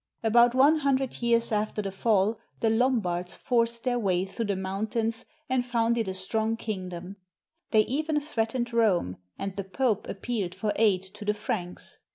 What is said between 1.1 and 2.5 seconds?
years after the fall,